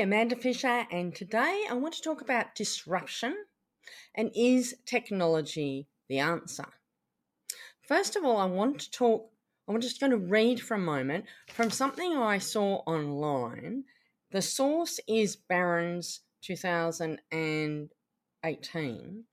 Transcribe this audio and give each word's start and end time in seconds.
Amanda 0.00 0.36
Fisher, 0.36 0.86
and 0.90 1.14
today 1.14 1.64
I 1.70 1.74
want 1.74 1.94
to 1.94 2.02
talk 2.02 2.20
about 2.20 2.54
disruption 2.54 3.34
and 4.14 4.30
is 4.34 4.74
technology 4.84 5.88
the 6.08 6.18
answer? 6.18 6.66
First 7.88 8.14
of 8.14 8.22
all, 8.22 8.36
I 8.36 8.44
want 8.44 8.80
to 8.80 8.90
talk, 8.90 9.30
I'm 9.66 9.80
just 9.80 9.98
going 9.98 10.10
to 10.10 10.18
read 10.18 10.60
for 10.60 10.74
a 10.74 10.78
moment 10.78 11.24
from 11.48 11.70
something 11.70 12.14
I 12.14 12.36
saw 12.38 12.82
online. 12.86 13.84
The 14.32 14.42
source 14.42 15.00
is 15.08 15.36
Barron's 15.36 16.20
2018, 16.42 19.24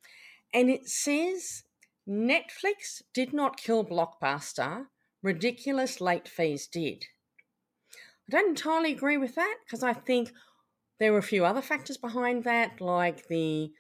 and 0.54 0.70
it 0.70 0.88
says 0.88 1.64
Netflix 2.08 3.02
did 3.14 3.34
not 3.34 3.58
kill 3.58 3.84
Blockbuster, 3.84 4.86
ridiculous 5.22 6.00
late 6.00 6.30
fees 6.30 6.68
did. 6.68 7.04
I 8.30 8.32
don't 8.32 8.50
entirely 8.50 8.94
agree 8.94 9.18
with 9.18 9.36
that 9.36 9.58
because 9.66 9.84
I 9.84 9.92
think 9.92 10.32
there 11.00 11.12
were 11.12 11.20
a 11.20 11.24
few 11.24 11.46
other 11.46 11.62
factors 11.62 11.98
behind 11.98 12.44
that, 12.44 12.80
like 12.82 13.28
the 13.28 13.72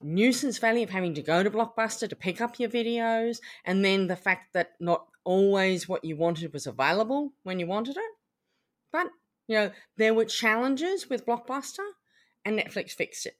nuisance 0.00 0.58
value 0.58 0.84
of 0.84 0.90
having 0.90 1.14
to 1.14 1.22
go 1.22 1.42
to 1.42 1.50
Blockbuster 1.50 2.08
to 2.08 2.16
pick 2.16 2.40
up 2.40 2.58
your 2.58 2.68
videos, 2.68 3.40
and 3.64 3.84
then 3.84 4.06
the 4.06 4.16
fact 4.16 4.52
that 4.52 4.72
not 4.80 5.06
always 5.24 5.88
what 5.88 6.04
you 6.04 6.16
wanted 6.16 6.52
was 6.52 6.66
available 6.66 7.32
when 7.42 7.58
you 7.58 7.66
wanted 7.66 7.96
it. 7.96 8.12
But, 8.92 9.08
you 9.46 9.56
know, 9.56 9.70
there 9.96 10.14
were 10.14 10.24
challenges 10.24 11.08
with 11.08 11.26
Blockbuster, 11.26 11.86
and 12.44 12.58
Netflix 12.58 12.92
fixed 12.92 13.26
it. 13.26 13.36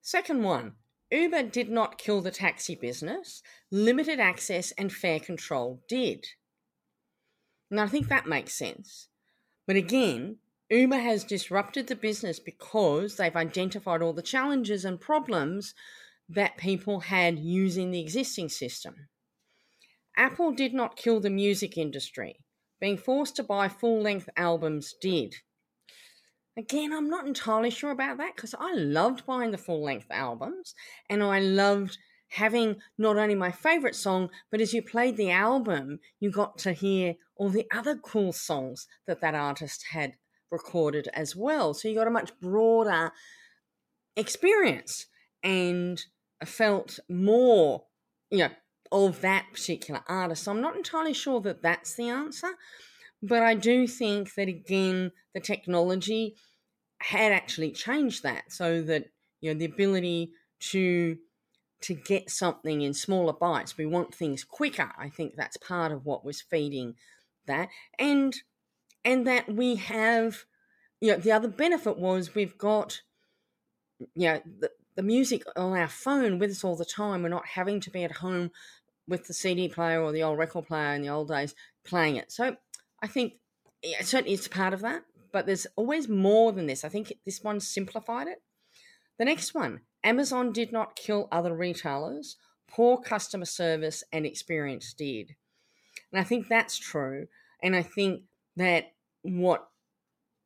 Second 0.00 0.42
one 0.42 0.72
Uber 1.10 1.44
did 1.44 1.70
not 1.70 1.98
kill 1.98 2.20
the 2.20 2.30
taxi 2.30 2.74
business, 2.74 3.42
limited 3.70 4.18
access 4.18 4.72
and 4.72 4.92
fare 4.92 5.20
control 5.20 5.82
did. 5.88 6.26
Now, 7.70 7.84
I 7.84 7.88
think 7.88 8.08
that 8.08 8.26
makes 8.26 8.54
sense. 8.54 9.08
But 9.66 9.76
again, 9.76 10.38
Uber 10.72 10.96
has 10.96 11.22
disrupted 11.22 11.86
the 11.86 11.94
business 11.94 12.40
because 12.40 13.16
they've 13.16 13.36
identified 13.36 14.00
all 14.00 14.14
the 14.14 14.22
challenges 14.22 14.86
and 14.86 14.98
problems 14.98 15.74
that 16.30 16.56
people 16.56 17.00
had 17.00 17.38
using 17.38 17.90
the 17.90 18.00
existing 18.00 18.48
system. 18.48 19.08
Apple 20.16 20.50
did 20.50 20.72
not 20.72 20.96
kill 20.96 21.20
the 21.20 21.28
music 21.28 21.76
industry. 21.76 22.36
Being 22.80 22.96
forced 22.96 23.36
to 23.36 23.42
buy 23.42 23.68
full 23.68 24.00
length 24.00 24.30
albums 24.34 24.94
did. 24.98 25.34
Again, 26.56 26.90
I'm 26.90 27.10
not 27.10 27.26
entirely 27.26 27.70
sure 27.70 27.90
about 27.90 28.16
that 28.16 28.34
because 28.34 28.54
I 28.58 28.72
loved 28.72 29.26
buying 29.26 29.50
the 29.50 29.58
full 29.58 29.82
length 29.82 30.10
albums 30.10 30.74
and 31.10 31.22
I 31.22 31.38
loved 31.38 31.98
having 32.28 32.76
not 32.96 33.18
only 33.18 33.34
my 33.34 33.50
favorite 33.50 33.94
song, 33.94 34.30
but 34.50 34.62
as 34.62 34.72
you 34.72 34.80
played 34.80 35.18
the 35.18 35.30
album, 35.30 35.98
you 36.18 36.30
got 36.30 36.56
to 36.58 36.72
hear 36.72 37.16
all 37.36 37.50
the 37.50 37.66
other 37.74 37.94
cool 37.94 38.32
songs 38.32 38.86
that 39.06 39.20
that 39.20 39.34
artist 39.34 39.84
had 39.90 40.14
recorded 40.52 41.08
as 41.14 41.34
well. 41.34 41.74
So 41.74 41.88
you 41.88 41.94
got 41.96 42.06
a 42.06 42.10
much 42.10 42.38
broader 42.40 43.12
experience 44.16 45.06
and 45.42 46.00
felt 46.44 46.98
more, 47.08 47.84
you 48.30 48.38
know, 48.38 48.50
of 48.92 49.22
that 49.22 49.46
particular 49.52 50.02
artist. 50.06 50.44
So 50.44 50.52
I'm 50.52 50.60
not 50.60 50.76
entirely 50.76 51.14
sure 51.14 51.40
that 51.40 51.62
that's 51.62 51.94
the 51.94 52.08
answer, 52.08 52.54
but 53.22 53.42
I 53.42 53.54
do 53.54 53.86
think 53.86 54.34
that 54.34 54.48
again, 54.48 55.12
the 55.34 55.40
technology 55.40 56.36
had 56.98 57.32
actually 57.32 57.72
changed 57.72 58.22
that 58.22 58.52
so 58.52 58.82
that, 58.82 59.06
you 59.40 59.52
know, 59.52 59.58
the 59.58 59.64
ability 59.64 60.32
to 60.70 61.16
to 61.80 61.94
get 61.94 62.30
something 62.30 62.80
in 62.82 62.94
smaller 62.94 63.32
bites. 63.32 63.76
We 63.76 63.86
want 63.86 64.14
things 64.14 64.44
quicker. 64.44 64.92
I 64.96 65.08
think 65.08 65.34
that's 65.34 65.56
part 65.56 65.90
of 65.90 66.06
what 66.06 66.24
was 66.24 66.40
feeding 66.40 66.94
that. 67.46 67.70
And 67.98 68.34
and 69.04 69.26
that 69.26 69.52
we 69.52 69.76
have 69.76 70.44
you 71.00 71.12
know 71.12 71.18
the 71.18 71.32
other 71.32 71.48
benefit 71.48 71.98
was 71.98 72.34
we've 72.34 72.56
got 72.56 73.02
you 74.14 74.28
know 74.28 74.40
the, 74.60 74.70
the 74.94 75.02
music 75.02 75.42
on 75.56 75.76
our 75.76 75.88
phone 75.88 76.38
with 76.38 76.50
us 76.50 76.64
all 76.64 76.76
the 76.76 76.84
time. 76.84 77.22
We're 77.22 77.28
not 77.28 77.46
having 77.46 77.80
to 77.80 77.90
be 77.90 78.04
at 78.04 78.12
home 78.12 78.50
with 79.08 79.26
the 79.26 79.34
CD 79.34 79.68
player 79.68 80.00
or 80.00 80.12
the 80.12 80.22
old 80.22 80.38
record 80.38 80.66
player 80.66 80.92
in 80.92 81.02
the 81.02 81.08
old 81.08 81.28
days 81.28 81.54
playing 81.84 82.16
it. 82.16 82.30
So 82.30 82.56
I 83.02 83.06
think 83.06 83.34
yeah, 83.82 84.02
certainly 84.02 84.34
it's 84.34 84.48
part 84.48 84.74
of 84.74 84.80
that, 84.82 85.02
but 85.32 85.46
there's 85.46 85.66
always 85.76 86.08
more 86.08 86.52
than 86.52 86.66
this. 86.66 86.84
I 86.84 86.88
think 86.88 87.12
this 87.24 87.42
one 87.42 87.58
simplified 87.60 88.28
it. 88.28 88.42
The 89.18 89.24
next 89.24 89.54
one 89.54 89.80
Amazon 90.04 90.52
did 90.52 90.72
not 90.72 90.96
kill 90.96 91.28
other 91.30 91.54
retailers, 91.54 92.36
poor 92.68 92.98
customer 92.98 93.44
service 93.44 94.04
and 94.12 94.26
experience 94.26 94.92
did. 94.92 95.36
And 96.12 96.20
I 96.20 96.24
think 96.24 96.48
that's 96.48 96.76
true. 96.76 97.28
And 97.62 97.76
I 97.76 97.82
think 97.82 98.22
that 98.56 98.92
what 99.22 99.68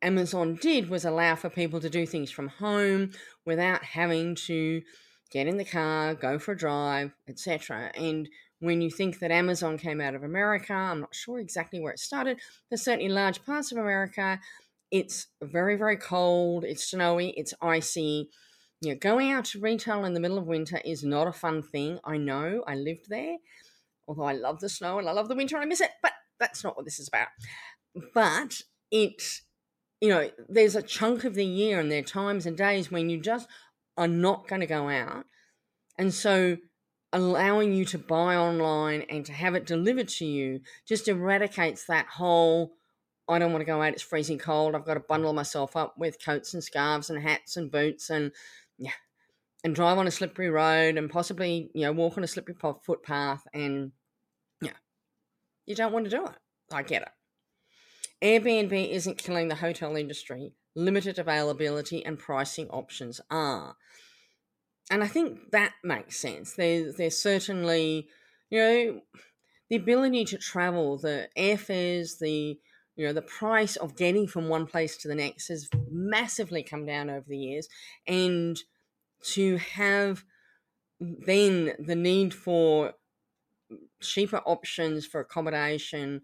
Amazon 0.03 0.59
did 0.61 0.89
was 0.89 1.05
allow 1.05 1.35
for 1.35 1.51
people 1.51 1.81
to 1.81 1.91
do 1.91 2.07
things 2.07 2.31
from 2.31 2.49
home 2.49 3.11
without 3.45 3.83
having 3.83 4.35
to 4.35 4.83
get 5.31 5.47
in 5.47 5.57
the 5.57 5.65
car, 5.65 6.15
go 6.15 6.39
for 6.39 6.53
a 6.53 6.57
drive, 6.57 7.13
etc. 7.29 7.91
And 7.95 8.29
when 8.61 8.81
you 8.81 8.91
think 8.91 9.19
that 9.19 9.31
Amazon 9.31 9.79
came 9.79 10.01
out 10.01 10.15
of 10.15 10.23
America, 10.23 10.73
I'm 10.73 11.01
not 11.01 11.15
sure 11.15 11.39
exactly 11.39 11.81
where 11.81 11.93
it 11.93 11.99
started, 11.99 12.39
but 12.71 12.79
certainly 12.79 13.09
large 13.09 13.45
parts 13.45 13.73
of 13.73 13.79
America, 13.79 14.41
it's 14.91 15.27
very, 15.43 15.77
very 15.77 15.97
cold, 15.97 16.65
it's 16.65 16.89
snowy, 16.91 17.31
it's 17.31 17.55
icy, 17.61 18.31
you 18.81 18.93
know, 18.93 18.99
going 18.99 19.33
out 19.33 19.47
to 19.47 19.61
retail 19.61 20.05
in 20.05 20.15
the 20.15 20.21
middle 20.21 20.39
of 20.39 20.47
winter 20.47 20.81
is 20.85 21.03
not 21.03 21.27
a 21.27 21.33
fun 21.33 21.63
thing. 21.63 21.99
I 22.05 22.19
know. 22.19 22.63
I 22.67 22.75
lived 22.75 23.09
there. 23.09 23.37
Although 24.07 24.25
I 24.25 24.35
love 24.35 24.61
the 24.61 24.69
snow 24.69 24.99
and 24.99 25.09
I 25.09 25.13
love 25.13 25.29
the 25.29 25.35
winter 25.35 25.57
and 25.57 25.65
I 25.65 25.67
miss 25.67 25.81
it, 25.81 25.91
but 26.03 26.13
that's 26.39 26.63
not 26.63 26.77
what 26.77 26.85
this 26.85 26.99
is 26.99 27.09
about. 27.09 27.29
But 28.15 28.63
it, 28.91 29.41
you 30.01 30.09
know, 30.09 30.31
there's 30.49 30.77
a 30.77 30.83
chunk 30.83 31.25
of 31.25 31.35
the 31.35 31.45
year 31.45 31.81
and 31.81 31.91
there 31.91 32.01
are 32.01 32.03
times 32.03 32.47
and 32.47 32.57
days 32.57 32.91
when 32.91 33.11
you 33.11 33.21
just 33.21 33.49
are 33.97 34.09
not 34.09 34.49
going 34.49 34.61
to 34.61 34.67
go 34.67 34.89
out. 34.89 35.25
And 35.99 36.13
so 36.13 36.59
allowing 37.13 37.73
you 37.73 37.85
to 37.87 37.99
buy 37.99 38.37
online 38.37 39.03
and 39.09 39.25
to 39.25 39.33
have 39.33 39.55
it 39.55 39.65
delivered 39.67 40.09
to 40.09 40.27
you 40.27 40.61
just 40.87 41.09
eradicates 41.09 41.85
that 41.87 42.07
whole 42.07 42.73
I 43.29 43.39
don't 43.41 43.51
want 43.53 43.63
to 43.63 43.67
go 43.67 43.83
out, 43.83 43.93
it's 43.93 44.03
freezing 44.03 44.39
cold. 44.39 44.75
I've 44.75 44.85
got 44.85 44.95
to 44.95 45.01
bundle 45.01 45.33
myself 45.33 45.75
up 45.75 45.99
with 45.99 46.25
coats 46.25 46.55
and 46.55 46.63
scarves 46.63 47.11
and 47.11 47.21
hats 47.21 47.57
and 47.57 47.71
boots 47.71 48.09
and 48.09 48.31
yeah, 48.79 48.93
and 49.65 49.75
drive 49.75 49.99
on 49.99 50.07
a 50.07 50.13
slippery 50.13 50.49
road 50.49 50.97
and 50.97 51.11
possibly 51.11 51.71
you 51.75 51.83
know 51.83 51.93
walk 51.93 52.17
on 52.17 52.25
a 52.25 52.29
slippery 52.29 52.55
footpath 52.85 53.45
and 53.53 53.93
yeah, 54.61 54.71
you 55.65 55.75
don't 55.75 55.93
want 55.93 56.05
to 56.05 56.11
do 56.11 56.25
it. 56.25 56.37
I 56.73 56.83
get 56.83 57.03
it. 57.03 57.09
Airbnb 58.23 58.91
isn't 58.91 59.19
killing 59.19 59.49
the 59.49 59.57
hotel 59.57 59.97
industry. 59.97 60.53
Limited 60.75 61.19
availability 61.19 62.05
and 62.05 62.19
pricing 62.19 62.69
options 62.69 63.21
are. 63.31 63.77
And 64.91 65.03
I 65.03 65.09
think 65.09 65.51
that 65.53 65.73
makes 65.83 66.17
sense. 66.17 66.55
There's, 66.55 66.97
there's 66.97 67.21
certainly, 67.21 68.09
you 68.51 68.59
know, 68.59 69.01
the 69.69 69.77
ability 69.77 70.25
to 70.27 70.39
travel, 70.39 70.99
the 70.99 71.29
airfares, 71.37 72.19
the 72.19 72.59
you 72.97 73.07
know 73.07 73.13
the 73.13 73.23
price 73.23 73.77
of 73.77 73.97
getting 73.97 74.27
from 74.27 74.49
one 74.49 74.67
place 74.67 74.97
to 74.97 75.09
the 75.09 75.15
next 75.15 75.49
has 75.49 75.69
massively 75.91 76.63
come 76.63 76.87
down 76.87 77.11
over 77.11 77.27
the 77.29 77.37
years 77.37 77.69
and 78.07 78.59
to 79.23 79.59
have 79.59 80.25
then 80.99 81.73
the 81.79 81.95
need 81.95 82.33
for 82.33 82.95
cheaper 84.01 84.41
options 84.47 85.07
for 85.07 85.21
accommodation 85.21 86.23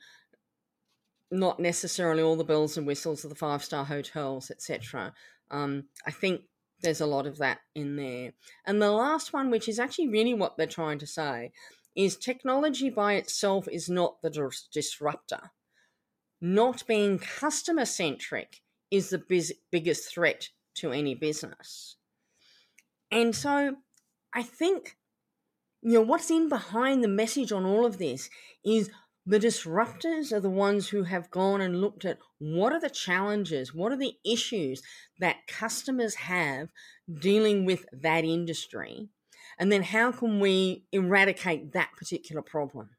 not 1.32 1.58
necessarily 1.58 2.22
all 2.22 2.36
the 2.36 2.44
bells 2.44 2.76
and 2.76 2.86
whistles 2.86 3.24
of 3.24 3.30
the 3.30 3.36
five 3.36 3.64
star 3.64 3.84
hotels 3.84 4.50
etc 4.50 5.12
um, 5.50 5.84
i 6.06 6.10
think 6.10 6.42
there's 6.82 7.00
a 7.00 7.06
lot 7.06 7.26
of 7.26 7.38
that 7.38 7.60
in 7.74 7.96
there. 7.96 8.32
And 8.66 8.82
the 8.82 8.90
last 8.90 9.32
one 9.32 9.50
which 9.50 9.68
is 9.68 9.78
actually 9.78 10.08
really 10.08 10.34
what 10.34 10.56
they're 10.56 10.66
trying 10.66 10.98
to 10.98 11.06
say 11.06 11.52
is 11.94 12.16
technology 12.16 12.90
by 12.90 13.14
itself 13.14 13.68
is 13.70 13.88
not 13.88 14.20
the 14.22 14.30
dis- 14.30 14.68
disruptor. 14.72 15.52
Not 16.40 16.86
being 16.86 17.18
customer 17.18 17.84
centric 17.84 18.62
is 18.90 19.10
the 19.10 19.18
biz- 19.18 19.54
biggest 19.70 20.12
threat 20.12 20.48
to 20.74 20.90
any 20.90 21.14
business. 21.14 21.96
And 23.10 23.34
so 23.34 23.76
I 24.34 24.42
think, 24.42 24.96
you 25.82 25.92
know, 25.92 26.00
what's 26.00 26.30
in 26.30 26.48
behind 26.48 27.04
the 27.04 27.08
message 27.08 27.52
on 27.52 27.64
all 27.64 27.86
of 27.86 27.98
this 27.98 28.28
is 28.64 28.90
The 29.24 29.38
disruptors 29.38 30.32
are 30.32 30.40
the 30.40 30.50
ones 30.50 30.88
who 30.88 31.04
have 31.04 31.30
gone 31.30 31.60
and 31.60 31.80
looked 31.80 32.04
at 32.04 32.18
what 32.38 32.72
are 32.72 32.80
the 32.80 32.90
challenges, 32.90 33.72
what 33.72 33.92
are 33.92 33.96
the 33.96 34.14
issues 34.24 34.82
that 35.20 35.46
customers 35.46 36.16
have 36.16 36.70
dealing 37.20 37.64
with 37.64 37.86
that 37.92 38.24
industry, 38.24 39.08
and 39.58 39.70
then 39.70 39.84
how 39.84 40.10
can 40.10 40.40
we 40.40 40.84
eradicate 40.90 41.72
that 41.72 41.90
particular 41.96 42.42
problem? 42.42 42.90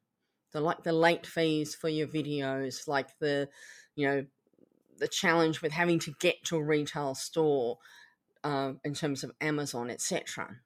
So, 0.51 0.61
like 0.61 0.83
the 0.83 0.93
late 0.93 1.25
fees 1.25 1.75
for 1.75 1.89
your 1.89 2.07
videos, 2.07 2.87
like 2.87 3.17
the, 3.19 3.49
you 3.95 4.07
know, 4.07 4.25
the 4.99 5.07
challenge 5.07 5.61
with 5.61 5.73
having 5.73 5.99
to 5.99 6.13
get 6.19 6.43
to 6.45 6.55
a 6.55 6.63
retail 6.63 7.15
store 7.15 7.79
uh, 8.43 8.73
in 8.83 8.93
terms 8.93 9.23
of 9.23 9.31
Amazon, 9.41 9.89
etc. 9.89 10.57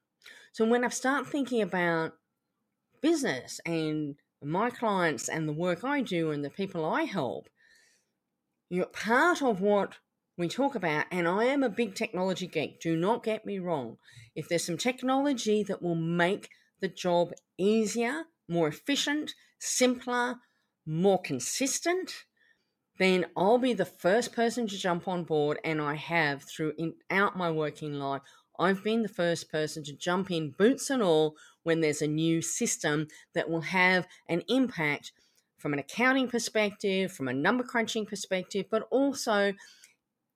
So 0.51 0.65
when 0.65 0.83
I 0.83 0.89
start 0.89 1.27
thinking 1.27 1.61
about 1.61 2.13
business 3.01 3.59
and 3.65 4.15
my 4.43 4.69
clients 4.69 5.27
and 5.27 5.47
the 5.47 5.53
work 5.53 5.83
I 5.83 6.01
do 6.01 6.31
and 6.31 6.43
the 6.43 6.49
people 6.49 6.85
I 6.85 7.03
help, 7.03 7.49
you 8.69 8.81
know, 8.81 8.85
part 8.87 9.41
of 9.41 9.61
what 9.61 9.95
we 10.37 10.47
talk 10.47 10.75
about, 10.75 11.05
and 11.11 11.27
I 11.27 11.45
am 11.45 11.63
a 11.63 11.69
big 11.69 11.95
technology 11.95 12.47
geek, 12.47 12.79
do 12.79 12.95
not 12.95 13.23
get 13.23 13.45
me 13.45 13.57
wrong. 13.57 13.97
If 14.35 14.47
there's 14.47 14.65
some 14.65 14.77
technology 14.77 15.63
that 15.63 15.81
will 15.81 15.95
make 15.95 16.49
the 16.79 16.87
job 16.87 17.31
easier, 17.57 18.25
more 18.47 18.67
efficient, 18.67 19.33
simpler, 19.59 20.35
more 20.85 21.19
consistent, 21.19 22.25
then 22.99 23.25
I'll 23.35 23.57
be 23.57 23.73
the 23.73 23.85
first 23.85 24.33
person 24.33 24.67
to 24.67 24.77
jump 24.77 25.07
on 25.07 25.23
board, 25.23 25.59
and 25.63 25.81
I 25.81 25.95
have 25.95 26.43
throughout 26.43 27.35
my 27.35 27.49
working 27.49 27.93
life. 27.93 28.21
I've 28.59 28.83
been 28.83 29.03
the 29.03 29.09
first 29.09 29.51
person 29.51 29.83
to 29.85 29.93
jump 29.93 30.31
in, 30.31 30.51
boots 30.51 30.89
and 30.89 31.01
all, 31.01 31.35
when 31.63 31.81
there's 31.81 32.01
a 32.01 32.07
new 32.07 32.41
system 32.41 33.07
that 33.33 33.49
will 33.49 33.61
have 33.61 34.07
an 34.27 34.43
impact 34.47 35.11
from 35.57 35.73
an 35.73 35.79
accounting 35.79 36.27
perspective, 36.29 37.11
from 37.11 37.27
a 37.27 37.33
number 37.33 37.63
crunching 37.63 38.05
perspective, 38.05 38.65
but 38.69 38.87
also 38.91 39.53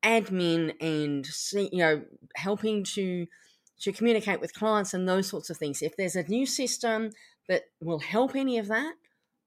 admin 0.04 0.76
and 0.82 1.28
you 1.72 1.80
know 1.80 2.04
helping 2.36 2.84
to 2.84 3.28
to 3.80 3.92
communicate 3.92 4.40
with 4.40 4.54
clients 4.54 4.94
and 4.94 5.08
those 5.08 5.28
sorts 5.28 5.50
of 5.50 5.58
things. 5.58 5.82
If 5.82 5.96
there's 5.96 6.16
a 6.16 6.24
new 6.24 6.46
system 6.46 7.12
that 7.48 7.64
will 7.80 8.00
help 8.00 8.36
any 8.36 8.58
of 8.58 8.68
that, 8.68 8.96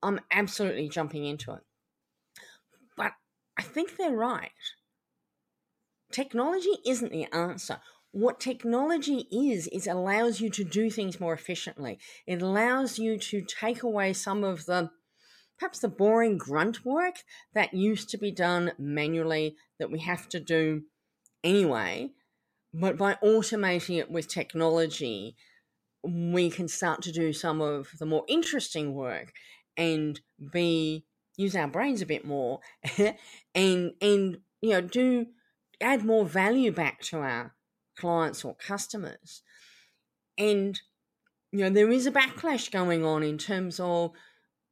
I'm 0.02 0.20
absolutely 0.30 0.88
jumping 0.88 1.24
into 1.24 1.52
it. 1.52 1.62
But 2.96 3.12
I 3.56 3.62
think 3.62 3.96
they're 3.96 4.10
right. 4.10 4.52
Technology 6.10 6.76
isn't 6.84 7.12
the 7.12 7.24
answer. 7.32 7.80
What 8.14 8.38
technology 8.38 9.26
is, 9.32 9.66
is 9.72 9.88
allows 9.88 10.40
you 10.40 10.48
to 10.50 10.62
do 10.62 10.88
things 10.88 11.18
more 11.18 11.34
efficiently. 11.34 11.98
It 12.28 12.40
allows 12.40 12.96
you 12.96 13.18
to 13.18 13.42
take 13.42 13.82
away 13.82 14.12
some 14.12 14.44
of 14.44 14.66
the 14.66 14.90
perhaps 15.58 15.80
the 15.80 15.88
boring 15.88 16.38
grunt 16.38 16.84
work 16.84 17.24
that 17.54 17.74
used 17.74 18.08
to 18.10 18.16
be 18.16 18.30
done 18.30 18.70
manually 18.78 19.56
that 19.80 19.90
we 19.90 19.98
have 19.98 20.28
to 20.28 20.38
do 20.38 20.82
anyway. 21.42 22.10
But 22.72 22.96
by 22.96 23.14
automating 23.14 23.98
it 23.98 24.12
with 24.12 24.28
technology, 24.28 25.34
we 26.04 26.50
can 26.50 26.68
start 26.68 27.02
to 27.02 27.10
do 27.10 27.32
some 27.32 27.60
of 27.60 27.88
the 27.98 28.06
more 28.06 28.24
interesting 28.28 28.94
work 28.94 29.32
and 29.76 30.20
be 30.52 31.04
use 31.36 31.56
our 31.56 31.66
brains 31.66 32.00
a 32.00 32.06
bit 32.06 32.24
more 32.24 32.60
and 33.56 33.92
and 34.00 34.38
you 34.60 34.70
know 34.70 34.80
do 34.80 35.26
add 35.80 36.04
more 36.04 36.24
value 36.24 36.70
back 36.70 37.00
to 37.00 37.18
our 37.18 37.52
clients 37.96 38.44
or 38.44 38.54
customers 38.54 39.42
and 40.36 40.80
you 41.52 41.60
know 41.60 41.70
there 41.70 41.90
is 41.90 42.06
a 42.06 42.12
backlash 42.12 42.70
going 42.70 43.04
on 43.04 43.22
in 43.22 43.38
terms 43.38 43.78
of 43.80 44.12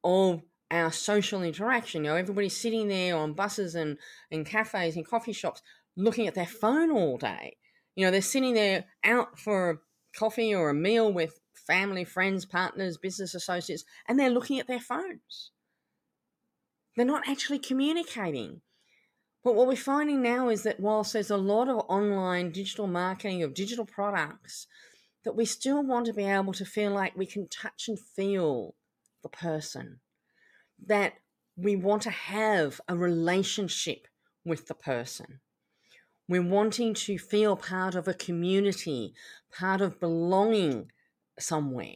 of 0.03 0.41
our 0.71 0.91
social 0.91 1.43
interaction 1.43 2.03
you 2.03 2.09
know 2.09 2.15
everybody's 2.15 2.57
sitting 2.57 2.87
there 2.87 3.15
on 3.15 3.33
buses 3.33 3.75
and 3.75 3.97
and 4.31 4.45
cafes 4.45 4.95
and 4.95 5.07
coffee 5.07 5.33
shops 5.33 5.61
looking 5.95 6.27
at 6.27 6.35
their 6.35 6.45
phone 6.45 6.91
all 6.91 7.17
day 7.17 7.55
you 7.95 8.05
know 8.05 8.11
they're 8.11 8.21
sitting 8.21 8.53
there 8.53 8.85
out 9.03 9.39
for 9.39 9.69
a 9.69 9.77
coffee 10.17 10.53
or 10.53 10.69
a 10.69 10.73
meal 10.73 11.11
with 11.11 11.39
family, 11.65 12.03
friends, 12.03 12.45
partners, 12.45 12.97
business 12.97 13.33
associates, 13.33 13.83
and 14.07 14.19
they're 14.19 14.29
looking 14.29 14.59
at 14.59 14.67
their 14.67 14.79
phones. 14.79 15.51
They're 16.95 17.05
not 17.05 17.27
actually 17.27 17.59
communicating. 17.59 18.61
But 19.43 19.55
what 19.55 19.67
we're 19.67 19.75
finding 19.75 20.21
now 20.21 20.49
is 20.49 20.63
that 20.63 20.79
whilst 20.79 21.13
there's 21.13 21.29
a 21.29 21.37
lot 21.37 21.67
of 21.67 21.85
online 21.89 22.51
digital 22.51 22.87
marketing 22.87 23.43
of 23.43 23.53
digital 23.53 23.85
products, 23.85 24.67
that 25.25 25.35
we 25.35 25.45
still 25.45 25.83
want 25.83 26.05
to 26.05 26.13
be 26.13 26.23
able 26.23 26.53
to 26.53 26.65
feel 26.65 26.91
like 26.91 27.17
we 27.17 27.25
can 27.25 27.47
touch 27.47 27.87
and 27.87 27.99
feel 27.99 28.75
the 29.21 29.29
person, 29.29 29.99
that 30.85 31.13
we 31.57 31.75
want 31.75 32.01
to 32.03 32.09
have 32.09 32.79
a 32.87 32.95
relationship 32.95 34.07
with 34.45 34.67
the 34.67 34.75
person. 34.75 35.39
We're 36.27 36.41
wanting 36.41 36.93
to 36.95 37.17
feel 37.17 37.57
part 37.57 37.95
of 37.95 38.07
a 38.07 38.13
community, 38.13 39.13
part 39.55 39.81
of 39.81 39.99
belonging 39.99 40.91
somewhere. 41.37 41.95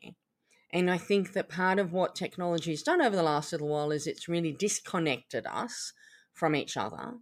And 0.73 0.91
I 0.91 0.97
think 0.97 1.31
that 1.31 1.47
part 1.47 1.79
of 1.79 1.93
what 1.93 2.13
technology 2.13 2.71
has 2.71 2.83
done 2.83 3.01
over 3.01 3.15
the 3.15 3.23
last 3.23 3.53
little 3.53 3.69
while 3.69 3.91
is 3.91 4.05
it's 4.05 4.27
really 4.27 4.51
disconnected 4.51 5.45
us 5.47 5.93
from 6.33 6.55
each 6.55 6.75
other. 6.75 7.15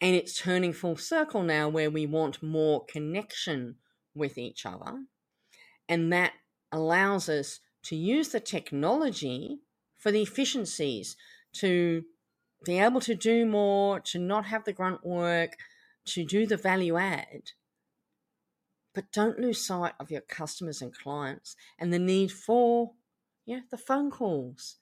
And 0.00 0.14
it's 0.14 0.38
turning 0.38 0.72
full 0.72 0.96
circle 0.96 1.42
now 1.42 1.68
where 1.68 1.90
we 1.90 2.06
want 2.06 2.42
more 2.42 2.84
connection 2.84 3.76
with 4.14 4.36
each 4.36 4.66
other. 4.66 5.04
And 5.88 6.12
that 6.12 6.32
allows 6.70 7.28
us 7.28 7.60
to 7.84 7.96
use 7.96 8.28
the 8.28 8.40
technology 8.40 9.60
for 9.96 10.10
the 10.10 10.22
efficiencies, 10.22 11.16
to 11.54 12.04
be 12.64 12.78
able 12.78 13.00
to 13.00 13.14
do 13.14 13.46
more, 13.46 14.00
to 14.00 14.18
not 14.18 14.46
have 14.46 14.64
the 14.64 14.72
grunt 14.72 15.04
work, 15.04 15.56
to 16.06 16.24
do 16.24 16.46
the 16.46 16.56
value 16.56 16.96
add, 16.96 17.52
but 18.94 19.12
don't 19.12 19.38
lose 19.38 19.64
sight 19.64 19.94
of 20.00 20.10
your 20.10 20.20
customers 20.20 20.80
and 20.80 20.94
clients 20.96 21.56
and 21.78 21.92
the 21.92 21.98
need 21.98 22.32
for 22.32 22.92
yeah, 23.44 23.60
the 23.70 23.78
phone 23.78 24.10
calls, 24.10 24.76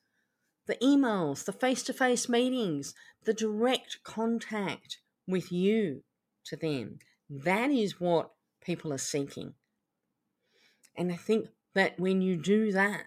the 0.66 0.76
emails, 0.76 1.44
the 1.44 1.52
face 1.52 1.82
to 1.82 1.92
face 1.92 2.28
meetings, 2.28 2.94
the 3.24 3.34
direct 3.34 3.98
contact 4.02 4.98
with 5.26 5.50
you 5.52 6.02
to 6.46 6.56
them. 6.56 6.98
That 7.30 7.70
is 7.70 8.00
what 8.00 8.30
people 8.62 8.92
are 8.92 8.98
seeking. 8.98 9.54
And 10.96 11.12
I 11.12 11.16
think 11.16 11.48
that 11.74 11.98
when 11.98 12.22
you 12.22 12.36
do 12.36 12.72
that, 12.72 13.06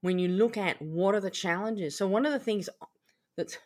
when 0.00 0.18
you 0.18 0.28
look 0.28 0.56
at 0.56 0.80
what 0.80 1.14
are 1.14 1.20
the 1.20 1.30
challenges, 1.30 1.96
so 1.96 2.06
one 2.06 2.26
of 2.26 2.32
the 2.32 2.38
things 2.38 2.68
that 3.36 3.58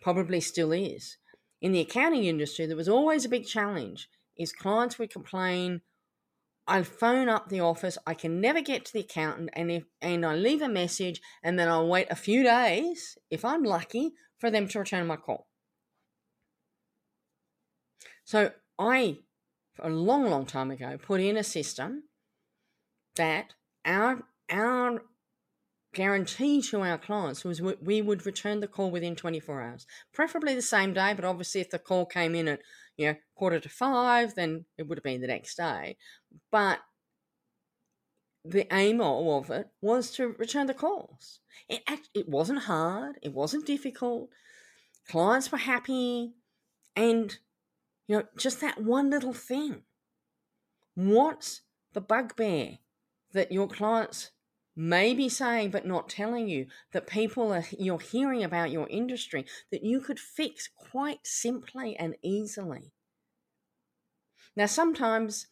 probably 0.00 0.40
still 0.40 0.72
is 0.72 1.16
in 1.60 1.72
the 1.72 1.80
accounting 1.80 2.24
industry, 2.24 2.66
there 2.66 2.76
was 2.76 2.88
always 2.88 3.24
a 3.24 3.28
big 3.28 3.46
challenge 3.46 4.08
is 4.36 4.52
clients 4.52 4.98
would 4.98 5.10
complain, 5.10 5.80
I 6.66 6.82
phone 6.82 7.28
up 7.28 7.48
the 7.48 7.60
office, 7.60 7.98
I 8.06 8.14
can 8.14 8.40
never 8.40 8.60
get 8.60 8.84
to 8.84 8.92
the 8.92 9.00
accountant, 9.00 9.50
and 9.52 9.70
if 9.70 9.84
and 10.00 10.24
I 10.24 10.34
leave 10.34 10.62
a 10.62 10.68
message, 10.68 11.20
and 11.42 11.58
then 11.58 11.68
I'll 11.68 11.88
wait 11.88 12.06
a 12.10 12.16
few 12.16 12.42
days, 12.42 13.18
if 13.30 13.44
I'm 13.44 13.62
lucky, 13.62 14.12
for 14.38 14.50
them 14.50 14.68
to 14.68 14.78
return 14.78 15.06
my 15.06 15.16
call. 15.16 15.46
So 18.24 18.52
I, 18.78 19.18
a 19.78 19.88
long, 19.88 20.28
long 20.30 20.46
time 20.46 20.70
ago, 20.70 20.98
put 20.98 21.20
in 21.20 21.36
a 21.36 21.44
system 21.44 22.04
that 23.16 23.54
our 23.84 24.24
our 24.50 25.02
guarantee 25.94 26.62
to 26.62 26.80
our 26.80 26.96
clients 26.96 27.44
was 27.44 27.60
we 27.60 28.00
would 28.00 28.24
return 28.24 28.60
the 28.60 28.68
call 28.68 28.90
within 28.90 29.14
24 29.14 29.60
hours, 29.62 29.86
preferably 30.12 30.54
the 30.54 30.62
same 30.62 30.94
day. 30.94 31.12
But 31.14 31.24
obviously, 31.24 31.60
if 31.60 31.70
the 31.70 31.78
call 31.78 32.06
came 32.06 32.34
in 32.34 32.48
at 32.48 32.60
you 32.96 33.08
know 33.08 33.16
quarter 33.34 33.60
to 33.60 33.68
five, 33.68 34.34
then 34.34 34.64
it 34.78 34.88
would 34.88 34.98
have 34.98 35.04
been 35.04 35.20
the 35.20 35.26
next 35.26 35.56
day. 35.56 35.96
But 36.50 36.80
the 38.44 38.66
aim 38.74 39.00
of 39.00 39.50
it 39.50 39.68
was 39.80 40.10
to 40.12 40.28
return 40.38 40.66
the 40.66 40.74
calls. 40.74 41.40
It 41.68 41.82
it 42.14 42.28
wasn't 42.28 42.60
hard. 42.60 43.18
It 43.22 43.32
wasn't 43.32 43.66
difficult. 43.66 44.30
Clients 45.08 45.50
were 45.50 45.58
happy, 45.58 46.34
and 46.96 47.36
you 48.06 48.16
know 48.16 48.24
just 48.36 48.60
that 48.60 48.82
one 48.82 49.10
little 49.10 49.32
thing. 49.32 49.82
What's 50.94 51.62
the 51.92 52.00
bugbear 52.00 52.78
that 53.32 53.52
your 53.52 53.68
clients 53.68 54.30
may 54.74 55.12
be 55.14 55.28
saying 55.28 55.70
but 55.70 55.86
not 55.86 56.08
telling 56.08 56.48
you 56.48 56.66
that 56.92 57.06
people 57.06 57.52
are 57.52 57.64
you're 57.78 57.98
hearing 57.98 58.42
about 58.42 58.70
your 58.70 58.88
industry 58.88 59.44
that 59.70 59.84
you 59.84 60.00
could 60.00 60.18
fix 60.18 60.68
quite 60.76 61.18
simply 61.24 61.94
and 61.96 62.14
easily 62.22 62.90
now 64.56 64.64
sometimes 64.64 65.48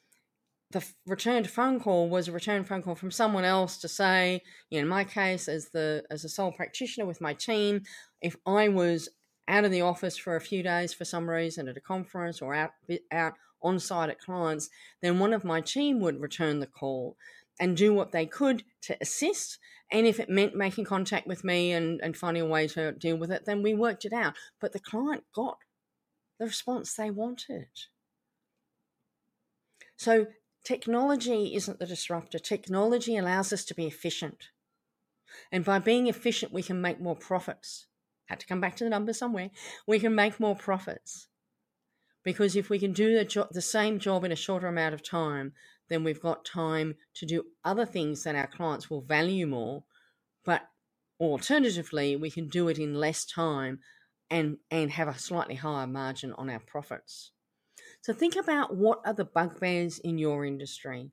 the 0.71 0.83
returned 1.07 1.51
phone 1.51 1.79
call 1.79 2.09
was 2.09 2.29
a 2.29 2.33
returned 2.33 2.67
phone 2.67 2.83
call 2.83 2.95
from 2.95 3.11
someone 3.11 3.45
else 3.45 3.77
to 3.77 3.89
say 3.89 4.41
you 4.71 4.79
know, 4.79 4.83
in 4.85 4.89
my 4.89 5.05
case 5.05 5.49
as 5.49 5.69
the 5.71 6.03
as 6.11 6.25
a 6.25 6.29
sole 6.29 6.53
practitioner 6.53 7.07
with 7.07 7.21
my 7.21 7.35
team 7.35 7.83
if 8.23 8.37
i 8.47 8.69
was 8.69 9.11
out 9.49 9.65
of 9.65 9.71
the 9.71 9.81
office 9.81 10.17
for 10.17 10.37
a 10.37 10.41
few 10.41 10.63
days 10.63 10.93
for 10.93 11.05
some 11.05 11.29
reason 11.29 11.69
at 11.69 11.77
a 11.77 11.81
conference 11.81 12.41
or 12.41 12.55
out 12.55 12.71
out 13.11 13.35
on 13.63 13.79
site 13.79 14.09
at 14.09 14.21
clients 14.21 14.71
then 15.03 15.19
one 15.19 15.33
of 15.33 15.45
my 15.45 15.61
team 15.61 16.01
would 16.01 16.21
return 16.21 16.61
the 16.61 16.67
call 16.67 17.17
and 17.61 17.77
do 17.77 17.93
what 17.93 18.11
they 18.11 18.27
could 18.27 18.65
to 18.81 18.97
assist. 19.01 19.59
And 19.93 20.07
if 20.07 20.19
it 20.19 20.31
meant 20.31 20.57
making 20.57 20.87
contact 20.87 21.27
with 21.27 21.45
me 21.45 21.73
and, 21.73 22.01
and 22.03 22.17
finding 22.17 22.43
a 22.43 22.47
way 22.47 22.67
to 22.69 22.93
deal 22.93 23.17
with 23.17 23.31
it, 23.31 23.45
then 23.45 23.63
we 23.63 23.75
worked 23.75 24.07
it 24.07 24.15
out. 24.15 24.35
But 24.61 24.73
the 24.73 24.81
client 24.81 25.25
got 25.35 25.59
the 26.39 26.47
response 26.47 26.95
they 26.95 27.11
wanted. 27.11 27.69
So 29.97 30.29
technology 30.65 31.55
isn't 31.55 31.79
the 31.79 31.87
disruptor. 31.87 32.39
Technology 32.39 33.17
allows 33.17 33.53
us 33.53 33.65
to 33.67 33.75
be 33.75 33.87
efficient. 33.87 34.49
And 35.53 35.65
by 35.65 35.79
being 35.79 36.07
efficient, 36.07 36.53
we 36.53 36.63
can 36.63 36.81
make 36.81 37.01
more 37.01 37.15
profits. 37.15 37.87
Had 38.31 38.39
to 38.39 38.47
come 38.47 38.61
back 38.61 38.77
to 38.77 38.85
the 38.85 38.91
numbers 38.91 39.19
somewhere. 39.19 39.51
We 39.89 39.99
can 39.99 40.15
make 40.15 40.39
more 40.39 40.55
profits. 40.55 41.27
Because 42.23 42.55
if 42.55 42.71
we 42.71 42.79
can 42.79 42.93
do 42.93 43.13
the, 43.19 43.25
jo- 43.25 43.49
the 43.51 43.61
same 43.61 43.99
job 43.99 44.23
in 44.23 44.31
a 44.31 44.37
shorter 44.37 44.69
amount 44.69 44.95
of 44.95 45.03
time, 45.03 45.53
then 45.89 46.05
we've 46.05 46.21
got 46.21 46.45
time 46.45 46.95
to 47.15 47.27
do 47.27 47.43
other 47.65 47.85
things 47.85 48.23
that 48.23 48.37
our 48.37 48.47
clients 48.47 48.89
will 48.89 49.01
value 49.01 49.49
more. 49.49 49.83
But 50.45 50.63
alternatively, 51.19 52.15
we 52.15 52.31
can 52.31 52.49
do 52.49 52.69
it 52.69 52.79
in 52.79 52.95
less 52.95 53.25
time 53.25 53.81
and, 54.31 54.59
and 54.71 54.93
have 54.93 55.09
a 55.09 55.19
slightly 55.19 55.57
higher 55.57 55.89
margin 55.89 56.33
on 56.35 56.49
our 56.49 56.61
profits. 56.61 57.33
So 58.03 58.13
think 58.13 58.37
about 58.37 58.77
what 58.77 59.01
are 59.05 59.13
the 59.13 59.25
bugbears 59.25 59.99
in 59.99 60.19
your 60.19 60.45
industry. 60.45 61.11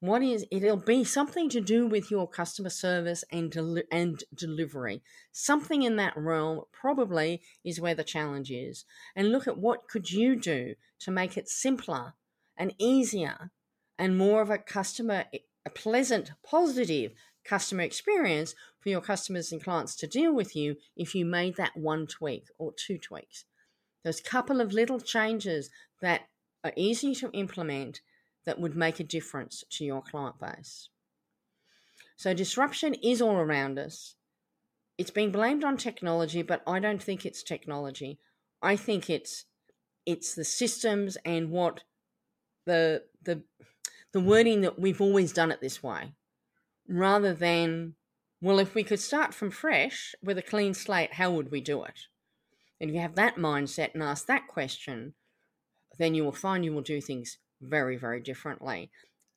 What 0.00 0.22
is 0.22 0.44
it'll 0.50 0.76
be 0.76 1.04
something 1.04 1.48
to 1.48 1.60
do 1.60 1.86
with 1.86 2.10
your 2.10 2.28
customer 2.28 2.68
service 2.68 3.24
and 3.32 3.54
and 3.90 4.22
delivery. 4.34 5.02
Something 5.32 5.82
in 5.82 5.96
that 5.96 6.16
realm 6.16 6.64
probably 6.70 7.40
is 7.64 7.80
where 7.80 7.94
the 7.94 8.04
challenge 8.04 8.50
is. 8.50 8.84
And 9.14 9.32
look 9.32 9.48
at 9.48 9.58
what 9.58 9.88
could 9.88 10.10
you 10.10 10.36
do 10.36 10.74
to 11.00 11.10
make 11.10 11.38
it 11.38 11.48
simpler 11.48 12.14
and 12.58 12.74
easier 12.78 13.50
and 13.98 14.18
more 14.18 14.42
of 14.42 14.50
a 14.50 14.58
customer 14.58 15.24
eh, 15.32 15.38
a 15.64 15.70
pleasant, 15.70 16.30
positive 16.44 17.12
customer 17.44 17.82
experience 17.82 18.54
for 18.78 18.90
your 18.90 19.00
customers 19.00 19.50
and 19.50 19.62
clients 19.62 19.96
to 19.96 20.06
deal 20.06 20.32
with 20.32 20.54
you 20.54 20.76
if 20.96 21.14
you 21.14 21.24
made 21.24 21.56
that 21.56 21.76
one 21.76 22.06
tweak 22.06 22.44
or 22.58 22.72
two 22.72 22.98
tweaks. 22.98 23.44
Those 24.04 24.20
couple 24.20 24.60
of 24.60 24.72
little 24.72 25.00
changes 25.00 25.70
that 26.00 26.28
are 26.62 26.72
easy 26.76 27.14
to 27.16 27.30
implement 27.32 28.00
that 28.46 28.60
would 28.60 28.76
make 28.76 29.00
a 29.00 29.04
difference 29.04 29.64
to 29.70 29.84
your 29.84 30.00
client 30.00 30.38
base. 30.40 30.88
So, 32.16 32.32
disruption 32.32 32.94
is 32.94 33.20
all 33.20 33.36
around 33.36 33.78
us. 33.78 34.14
It's 34.96 35.10
being 35.10 35.32
blamed 35.32 35.64
on 35.64 35.76
technology, 35.76 36.42
but 36.42 36.62
I 36.66 36.78
don't 36.78 37.02
think 37.02 37.26
it's 37.26 37.42
technology. 37.42 38.18
I 38.62 38.76
think 38.76 39.10
it's 39.10 39.44
it's 40.06 40.34
the 40.34 40.44
systems 40.44 41.18
and 41.24 41.50
what 41.50 41.82
the 42.64 43.02
the 43.22 43.42
the 44.12 44.20
wording 44.20 44.62
that 44.62 44.78
we've 44.78 45.00
always 45.00 45.32
done 45.32 45.50
it 45.50 45.60
this 45.60 45.82
way, 45.82 46.14
rather 46.88 47.34
than 47.34 47.96
well, 48.40 48.58
if 48.58 48.74
we 48.74 48.84
could 48.84 49.00
start 49.00 49.34
from 49.34 49.50
fresh 49.50 50.14
with 50.22 50.38
a 50.38 50.42
clean 50.42 50.72
slate, 50.72 51.14
how 51.14 51.30
would 51.32 51.50
we 51.50 51.60
do 51.60 51.82
it? 51.84 52.06
And 52.80 52.90
if 52.90 52.94
you 52.94 53.00
have 53.00 53.14
that 53.16 53.36
mindset 53.36 53.94
and 53.94 54.02
ask 54.02 54.26
that 54.26 54.46
question, 54.46 55.14
then 55.98 56.14
you 56.14 56.24
will 56.24 56.32
find 56.32 56.64
you 56.64 56.72
will 56.72 56.82
do 56.82 57.00
things 57.00 57.38
very, 57.60 57.96
very 57.96 58.20
differently. 58.20 58.90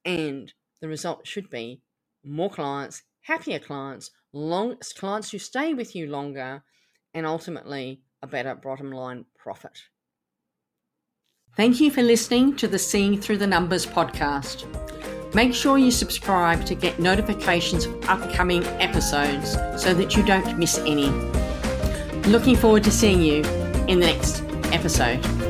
And 0.05 0.53
the 0.81 0.87
result 0.87 1.27
should 1.27 1.49
be 1.49 1.81
more 2.23 2.49
clients, 2.49 3.03
happier 3.21 3.59
clients, 3.59 4.11
long 4.33 4.77
clients 4.97 5.31
who 5.31 5.39
stay 5.39 5.73
with 5.73 5.95
you 5.95 6.07
longer, 6.07 6.63
and 7.13 7.25
ultimately 7.25 8.01
a 8.21 8.27
better 8.27 8.55
bottom 8.55 8.91
line 8.91 9.25
profit. 9.37 9.77
Thank 11.55 11.81
you 11.81 11.91
for 11.91 12.01
listening 12.01 12.55
to 12.57 12.67
the 12.67 12.79
Seeing 12.79 13.19
Through 13.19 13.37
the 13.37 13.47
Numbers 13.47 13.85
podcast. 13.85 14.65
Make 15.33 15.53
sure 15.53 15.77
you 15.77 15.91
subscribe 15.91 16.65
to 16.65 16.75
get 16.75 16.99
notifications 16.99 17.85
of 17.85 18.09
upcoming 18.09 18.63
episodes 18.63 19.53
so 19.81 19.93
that 19.93 20.15
you 20.15 20.23
don't 20.23 20.57
miss 20.57 20.77
any. 20.79 21.09
Looking 22.29 22.55
forward 22.55 22.83
to 22.85 22.91
seeing 22.91 23.21
you 23.21 23.43
in 23.87 23.99
the 23.99 24.05
next 24.05 24.43
episode. 24.71 25.48